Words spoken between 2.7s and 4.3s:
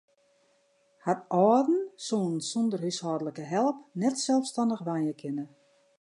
húshâldlike help net